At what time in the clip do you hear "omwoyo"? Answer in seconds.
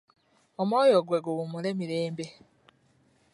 0.61-0.99